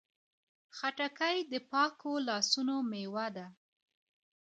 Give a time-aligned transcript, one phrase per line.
[0.77, 3.45] خټکی د پاکو لاسونو میوه ده.